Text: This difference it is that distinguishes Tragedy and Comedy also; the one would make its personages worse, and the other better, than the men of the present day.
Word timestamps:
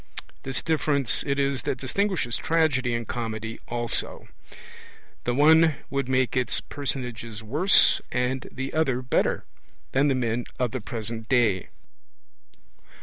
This 0.41 0.63
difference 0.63 1.21
it 1.27 1.37
is 1.37 1.61
that 1.61 1.77
distinguishes 1.77 2.35
Tragedy 2.35 2.95
and 2.95 3.07
Comedy 3.07 3.59
also; 3.67 4.27
the 5.25 5.33
one 5.35 5.75
would 5.91 6.09
make 6.09 6.35
its 6.35 6.59
personages 6.59 7.43
worse, 7.43 8.01
and 8.11 8.49
the 8.51 8.73
other 8.73 9.03
better, 9.03 9.45
than 9.91 10.07
the 10.07 10.15
men 10.15 10.45
of 10.57 10.71
the 10.71 10.81
present 10.81 11.29
day. 11.29 11.69